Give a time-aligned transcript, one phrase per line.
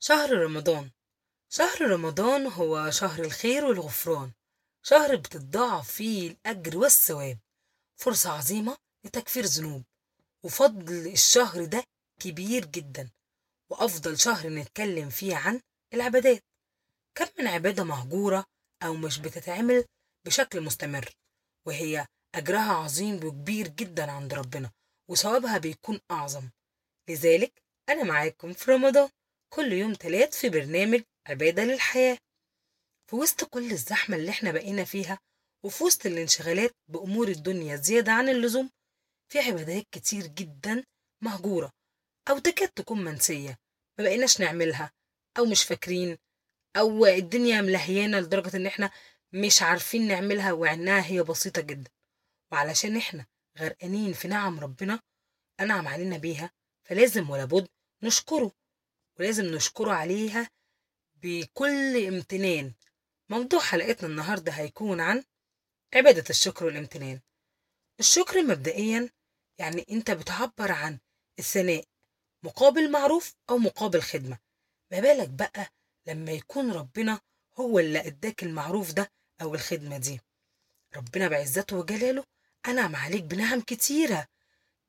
[0.00, 0.90] شهر رمضان.
[1.48, 4.32] شهر رمضان هو شهر الخير والغفران.
[4.82, 7.38] شهر بتتضاعف فيه الأجر والثواب.
[7.96, 9.84] فرصة عظيمة لتكفير ذنوب.
[10.44, 11.84] وفضل الشهر ده
[12.20, 13.10] كبير جدا.
[13.70, 15.60] وأفضل شهر نتكلم فيه عن
[15.94, 16.44] العبادات.
[17.14, 18.44] كم من عبادة مهجورة
[18.82, 19.84] أو مش بتتعمل
[20.26, 21.10] بشكل مستمر.
[21.66, 24.70] وهي أجرها عظيم وكبير جدا عند ربنا.
[25.10, 26.50] وثوابها بيكون أعظم.
[27.08, 29.08] لذلك أنا معاكم في رمضان.
[29.54, 32.18] كل يوم تلات في برنامج عبادة للحياة.
[33.10, 35.18] في وسط كل الزحمة اللي إحنا بقينا فيها
[35.64, 38.70] وفي وسط الانشغالات بأمور الدنيا زيادة عن اللزوم
[39.32, 40.84] في عبادات كتير جدا
[41.24, 41.72] مهجورة
[42.30, 43.56] أو تكاد تكون منسية
[43.98, 44.92] ما بقيناش نعملها
[45.38, 46.16] أو مش فاكرين
[46.76, 48.90] أو الدنيا ملهيانا لدرجة إن إحنا
[49.32, 51.90] مش عارفين نعملها وعناها هي بسيطة جدا.
[52.52, 53.26] وعلشان إحنا
[53.58, 55.00] غرقانين في نعم ربنا
[55.60, 56.50] أنعم علينا بيها
[56.88, 57.68] فلازم ولا بد
[58.02, 58.52] نشكره
[59.18, 60.50] ولازم نشكره عليها
[61.14, 62.72] بكل امتنان.
[63.28, 65.24] موضوع حلقتنا النهاردة هيكون عن
[65.94, 67.20] عبادة الشكر والامتنان.
[68.00, 69.10] الشكر مبدئيا
[69.58, 70.98] يعني أنت بتعبر عن
[71.38, 71.84] الثناء
[72.42, 74.38] مقابل معروف أو مقابل خدمة.
[74.92, 75.72] ما بالك بقى
[76.06, 77.20] لما يكون ربنا
[77.58, 80.20] هو اللي أداك المعروف ده أو الخدمة دي.
[80.96, 82.24] ربنا بعزته وجلاله
[82.68, 84.26] أنعم عليك بنعم كتيرة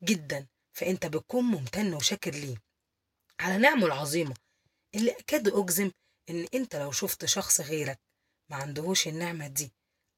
[0.02, 2.56] جدا فأنت بتكون ممتن وشاكر ليه.
[3.40, 4.34] على نعمه العظيمة
[4.94, 5.90] اللي أكاد أجزم
[6.30, 8.00] إن أنت لو شفت شخص غيرك
[8.48, 9.72] ما عندهوش النعمة دي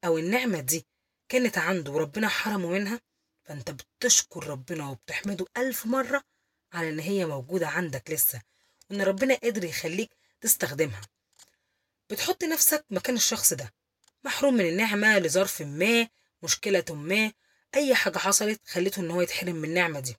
[0.05, 0.85] أو النعمة دي
[1.29, 3.01] كانت عنده وربنا حرمه منها
[3.43, 6.23] فأنت بتشكر ربنا وبتحمده ألف مرة
[6.73, 8.41] على إن هي موجودة عندك لسه
[8.89, 10.09] وإن ربنا قادر يخليك
[10.41, 11.01] تستخدمها.
[12.09, 13.73] بتحط نفسك مكان الشخص ده
[14.23, 16.07] محروم من النعمة لظرف ما
[16.43, 17.31] مشكلة ما
[17.75, 20.15] أي حاجة حصلت خليته إن هو يتحرم من النعمة دي.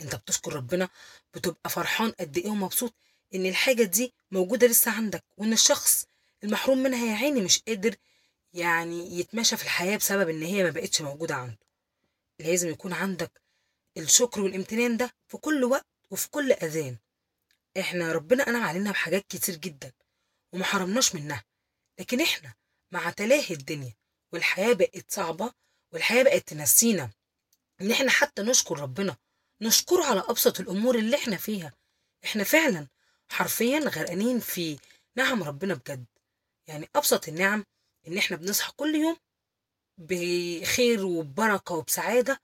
[0.00, 0.88] أنت بتشكر ربنا
[1.34, 2.94] بتبقى فرحان قد إيه ومبسوط
[3.34, 6.06] إن الحاجة دي موجودة لسه عندك وإن الشخص
[6.44, 7.96] المحروم منها يا عيني مش قادر
[8.54, 11.58] يعني يتماشى في الحياة بسبب إن هي ما بقتش موجودة عنده.
[12.38, 13.40] لازم يكون عندك
[13.96, 16.96] الشكر والامتنان ده في كل وقت وفي كل أذان.
[17.80, 19.92] إحنا ربنا أنعم علينا بحاجات كتير جدا
[20.52, 21.44] وما حرمناش منها
[21.98, 22.54] لكن إحنا
[22.92, 23.92] مع تلاهي الدنيا
[24.32, 25.52] والحياة بقت صعبة
[25.92, 27.10] والحياة بقت تنسينا
[27.80, 29.16] إن إحنا حتى نشكر ربنا
[29.62, 31.72] نشكره على أبسط الأمور اللي إحنا فيها.
[32.24, 32.86] إحنا فعلا
[33.28, 34.78] حرفيا غرقانين في
[35.16, 36.04] نعم ربنا بجد.
[36.66, 37.64] يعني أبسط النعم
[38.08, 39.16] إن إحنا بنصحى كل يوم
[39.98, 42.40] بخير وبركة وبسعادة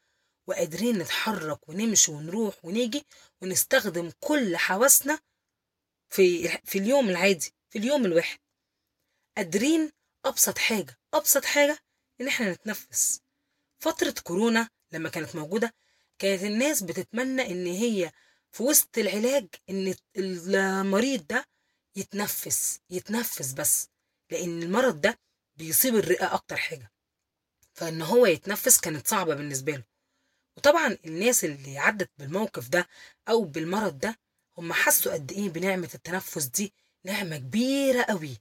[0.47, 3.05] وقادرين نتحرك ونمشي ونروح ونيجي
[3.43, 5.19] ونستخدم كل حواسنا
[6.09, 8.39] في في اليوم العادي في اليوم الواحد.
[9.37, 9.93] قادرين
[10.25, 11.79] أبسط حاجة أبسط حاجة
[12.21, 13.21] إن إحنا نتنفس.
[13.79, 15.75] فترة كورونا لما كانت موجودة
[16.19, 18.13] كانت الناس بتتمنى إن هي
[18.53, 21.45] في وسط العلاج إن المريض ده
[21.97, 23.89] يتنفس يتنفس بس
[24.31, 25.19] لأن المرض ده
[25.57, 26.93] بيصيب الرئة أكتر حاجة.
[27.75, 29.85] فإن هو يتنفس كانت صعبة بالنسبة له.
[30.57, 32.89] وطبعا الناس اللي عدت بالموقف ده
[33.29, 34.19] أو بالمرض ده
[34.59, 36.73] هم حسوا قد إيه بنعمة التنفس دي
[37.05, 38.37] نعمة كبيرة قوي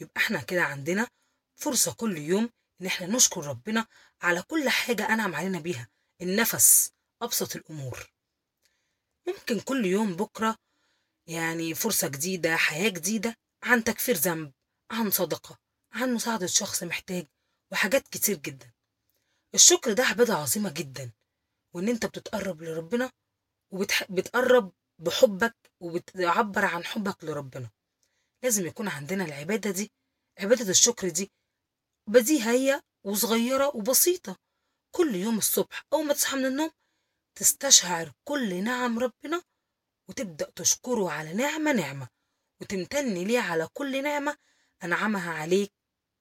[0.00, 1.08] يبقى إحنا كده عندنا
[1.56, 2.50] فرصة كل يوم
[2.80, 3.86] إن إحنا نشكر ربنا
[4.22, 5.88] على كل حاجة أنعم علينا بيها.
[6.22, 8.10] النفس أبسط الأمور.
[9.26, 10.56] ممكن كل يوم بكرة
[11.26, 14.52] يعني فرصة جديدة حياة جديدة عن تكفير ذنب
[14.90, 15.58] عن صدقة
[15.92, 17.26] عن مساعدة شخص محتاج
[17.72, 18.72] وحاجات كتير جدا.
[19.54, 21.12] الشكر ده عبادة عظيمة جدا
[21.74, 23.12] وإن أنت بتتقرب لربنا
[23.70, 27.70] وبتقرب بحبك وبتعبر عن حبك لربنا.
[28.42, 29.92] لازم يكون عندنا العبادة دي
[30.38, 31.30] عبادة الشكر دي
[32.06, 34.36] بديهة هي وصغيرة وبسيطة.
[34.90, 36.70] كل يوم الصبح أول ما تصحى من النوم
[37.36, 39.42] تستشعر كل نعم ربنا
[40.08, 42.08] وتبدأ تشكره على نعمة نعمة.
[42.60, 44.36] وتمتن ليه على كل نعمة
[44.84, 45.72] أنعمها عليك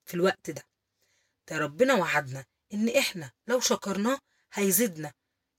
[0.06, 0.64] في الوقت ده.
[1.50, 4.20] ده ربنا وعدنا إن إحنا لو شكرناه
[4.54, 5.14] هيزيدنا.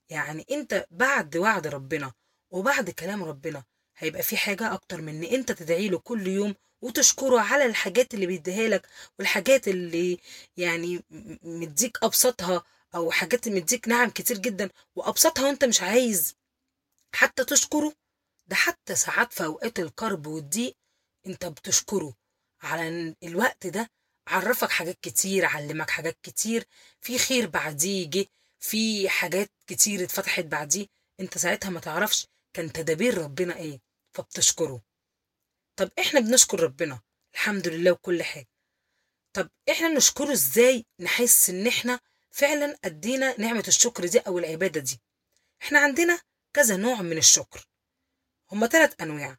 [0.09, 2.13] يعني أنت بعد وعد ربنا
[2.51, 3.63] وبعد كلام ربنا
[3.97, 8.25] هيبقى في حاجة أكتر من إن أنت تدعي له كل يوم وتشكره على الحاجات اللي
[8.25, 8.87] بيديها لك
[9.19, 10.19] والحاجات اللي
[10.57, 11.03] يعني
[11.43, 12.63] مديك أبسطها
[12.97, 16.35] أو حاجات مديك نعم كتير جدا وأبسطها وأنت مش عايز.
[17.13, 17.93] حتى تشكره
[18.47, 20.75] ده حتى ساعات في أوقات الكرب والضيق
[21.27, 22.13] أنت بتشكره.
[22.61, 23.89] على الوقت ده
[24.27, 26.65] عرفك حاجات كتير علمك حاجات كتير.
[27.01, 28.25] في خير بعديه جه
[28.59, 30.87] في حاجات كتير اتفتحت بعديه.
[31.19, 33.79] أنت ساعتها ما تعرفش كان تدابير ربنا إيه
[34.13, 34.81] فبتشكره.
[35.75, 36.99] طب إحنا بنشكر ربنا
[37.33, 38.47] الحمد لله وكل حاجة.
[39.33, 41.99] طب إحنا نشكره إزاي نحس إن إحنا
[42.37, 45.01] فعلا أدينا نعمة الشكر دي أو العبادة دي.
[45.61, 46.21] إحنا عندنا
[46.53, 47.67] كذا نوع من الشكر.
[48.51, 49.37] هما ثلاث أنواع.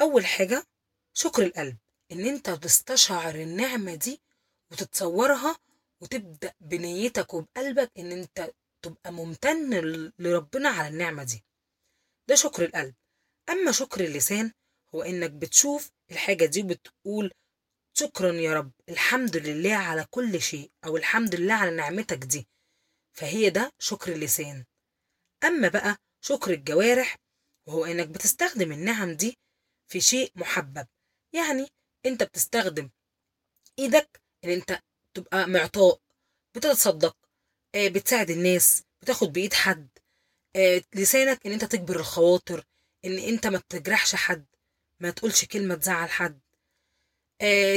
[0.00, 0.66] أول حاجة
[1.12, 1.76] شكر القلب.
[2.12, 4.20] إن أنت تستشعر النعمة دي
[4.72, 5.56] وتتصورها
[6.00, 8.52] وتبدأ بنيتك وبقلبك إن أنت
[8.82, 9.70] تبقى ممتن
[10.18, 11.44] لربنا على النعمة دي.
[12.28, 12.94] ده شكر القلب.
[13.50, 14.52] أما شكر اللسان
[14.94, 17.32] هو إنك بتشوف الحاجة دي وبتقول
[17.96, 18.72] شكرا يا رب.
[18.88, 22.48] الحمد لله على كل شيء أو الحمد لله على نعمتك دي.
[23.12, 24.64] فهي ده شكر اللسان.
[25.44, 27.16] أما بقى شكر الجوارح
[27.66, 29.38] وهو إنك بتستخدم النعم دي
[29.88, 30.86] في شيء محبب.
[31.32, 31.68] يعني
[32.06, 32.90] أنت بتستخدم
[33.78, 34.80] إيدك إن أنت
[35.14, 36.00] تبقى معطاء
[36.54, 37.16] بتتصدق
[37.74, 39.88] آه، بتساعد الناس بتاخد بإيد حد
[40.56, 42.64] آه، لسانك إن أنت تجبر الخواطر
[43.04, 44.46] إن أنت ما تجرحش حد
[45.00, 46.40] ما تقولش كلمة تزعل حد.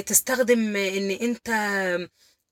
[0.06, 1.50] تستخدم آه، إن أنت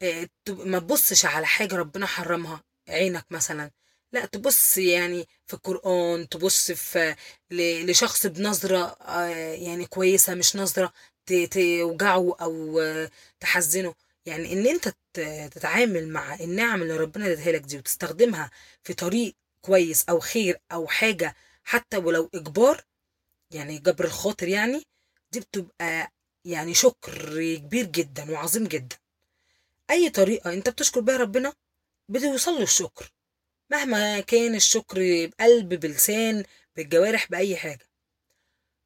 [0.02, 3.72] آه، ما تبصش على حاجة ربنا حرمها عينك مثلا.
[4.13, 7.16] لا تبص يعني في القرآن تبص في
[7.52, 10.94] لشخص بنظرة آه، يعني كويسة مش نظرة
[11.52, 12.81] توجعه أو
[13.40, 13.96] تحزنه.
[14.25, 14.94] يعني إن أنت
[15.56, 18.51] تتعامل مع النعم اللي ربنا اديها لك دي وتستخدمها
[18.84, 22.84] في طريق كويس أو خير أو حاجة حتى ولو إجبار
[23.51, 24.84] يعني جبر الخاطر يعني
[25.31, 26.12] دي بتبقى
[26.46, 28.98] يعني شكر كبير جدا وعظيم جدا.
[29.92, 31.54] أي طريقة أنت بتشكر بيها ربنا
[32.10, 33.12] بتوصل له الشكر.
[33.72, 34.98] مهما كان الشكر
[35.28, 36.44] بقلب بلسان
[36.76, 37.90] بالجوارح بأي حاجة.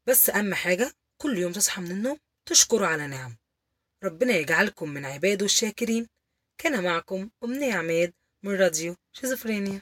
[0.08, 0.92] بس أهم حاجة
[1.22, 3.38] كل يوم تصحى من النوم تشكروا على نعم
[4.04, 6.08] ربنا يجعلكم من عباده الشاكرين.
[6.58, 8.14] كان معكم أمنية عماد
[8.44, 9.82] من راديو شيزوفرينيا.